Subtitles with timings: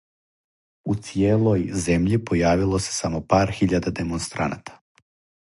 [0.93, 4.83] У цијелој земљи појавило се само пар хиљада демонстраната.